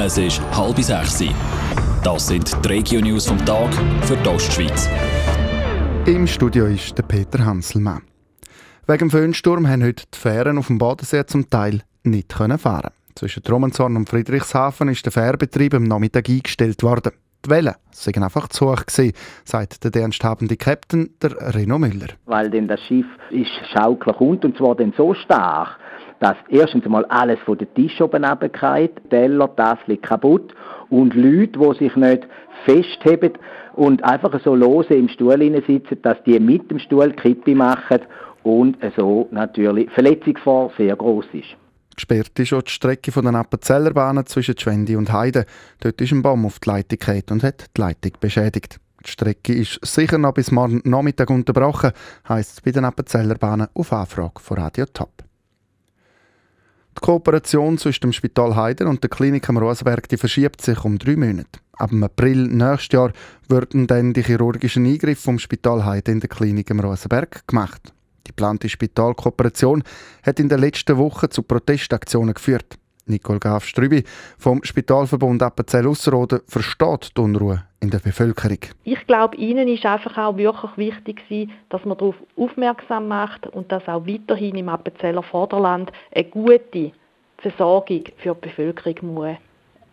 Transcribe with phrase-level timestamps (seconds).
[0.00, 1.24] Es ist halb sechs.
[2.04, 4.88] Das sind die Regio-News vom Tag für die Ostschweiz.
[6.06, 8.02] Im Studio ist der Peter Hanselmann.
[8.86, 13.42] Wegen dem Föhnsturm haben heute die Fähren auf dem Bodensee zum Teil nicht fahren Zwischen
[13.42, 17.10] Tromenzorn und Friedrichshafen ist der Fährbetrieb am Nachmittag eingestellt worden.
[17.44, 22.08] Die Wellen seien einfach zu hoch gewesen, sagt der ernsthabende Captain, der Reno Müller.
[22.26, 25.76] Weil denn das Schiff ist schaukelig und zwar dann so stark,
[26.20, 30.54] dass erstens einmal alles von den Tisch oben runterfällt, Teller, Tassel kaputt
[30.90, 32.26] und Leute, die sich nicht
[32.64, 33.32] festheben
[33.74, 38.00] und einfach so lose im Stuhl sitzen, dass die mit dem Stuhl Kippe machen
[38.42, 41.56] und so natürlich Verletzungsgefahr sehr groß ist.
[41.94, 45.46] Gesperrt ist auch die Strecke von den Appenzeller Bahnen zwischen Schwendi und Heide.
[45.80, 48.78] Dort ist ein Baum auf die Leitung gefallen und hat die Leitung beschädigt.
[49.04, 51.92] Die Strecke ist sicher noch bis morgen Nachmittag unterbrochen,
[52.28, 55.27] heisst es bei den Appenzeller Bahnen auf Anfrage von Radio Top.
[56.98, 60.98] Die Kooperation zwischen dem Spital Heiden und der Klinik am Rosenberg die verschiebt sich um
[60.98, 61.60] drei Monate.
[61.74, 63.12] Ab April nächstes Jahr
[63.48, 67.94] würden dann die chirurgischen Eingriffe vom Spital Heiden in der Klinik am Rosenberg gemacht.
[68.26, 69.84] Die geplante Spitalkooperation
[70.24, 72.76] hat in den letzten Wochen zu Protestaktionen geführt.
[73.08, 74.04] Nicole Graf-Strübi
[74.38, 78.58] vom Spitalverbund Appenzell-Ausserrhoden versteht die Unruhe in der Bevölkerung.
[78.84, 83.86] Ich glaube, Ihnen ist einfach auch wirklich wichtig, dass man darauf aufmerksam macht und dass
[83.88, 86.92] auch weiterhin im Appenzeller Vorderland eine gute
[87.38, 89.36] Versorgung für die Bevölkerung muss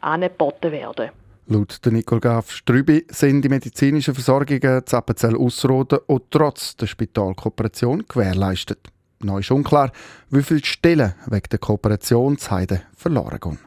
[0.00, 1.10] angeboten werden
[1.46, 6.86] Laut der Nicole Graf Strübi sind die medizinischen Versorgungen zu Appenzell Ausserrhoden auch trotz der
[6.86, 8.91] Spitalkooperation gewährleistet.
[9.22, 9.92] Noch ist unklar,
[10.30, 13.58] wie viele Stellen wegen der Kooperation zu Heide verloren gehen.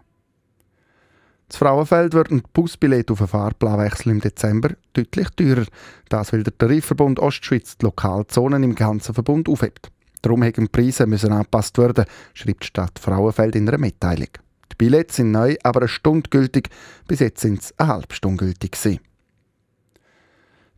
[1.48, 5.66] Das Frauenfeld wird ein Busbillett auf einen Fahrplanwechsel im Dezember deutlich teurer.
[6.10, 9.92] Das weil der Tarifverbund Ostschweiz die Lokalzonen im ganzen Verbund aufhebt.
[10.22, 14.30] Darum müssen die Preise müssen angepasst werden, schreibt die Stadt Frauenfeld in einer Mitteilung.
[14.72, 16.70] Die Billets sind neu, aber eine Stunde gültig.
[17.08, 19.00] Bis jetzt sind sie eine halbe Stunde gültig gewesen.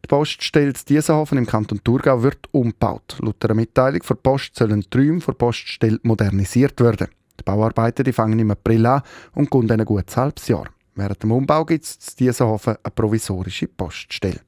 [0.04, 3.18] Die Poststelle Diesenhofen im Kanton Thurgau wird umgebaut.
[3.22, 7.08] Laut einer Mitteilung der Post sollen die Räume der Poststelle modernisiert werden.
[7.40, 9.02] Die Bauarbeiten die fangen im April an
[9.34, 10.70] und gehen dann ein gutes halbes Jahr.
[10.96, 14.40] Während dem Umbau gibt es in Diesenhofen eine provisorische Poststelle.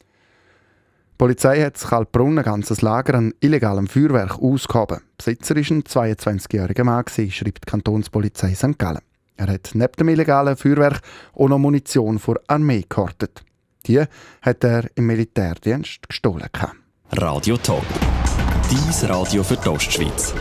[0.00, 5.02] Die Polizei hat in Kaltbrunn ein ganzes Lager an illegalem Feuerwerk ausgehoben.
[5.18, 8.78] Besitzer war ein 22-jähriger Mann, schreibt die Kantonspolizei St.
[8.78, 9.02] Gallen.
[9.36, 11.00] Er hat neben dem illegalen Feuerwerk
[11.34, 13.42] auch noch Munition vor Armee gehortet.
[13.86, 14.02] Die
[14.42, 16.48] hat er im Militärdienst gestohlen.
[17.12, 17.84] Radio Top.
[18.70, 20.34] Dies Radio für die Ostschweiz.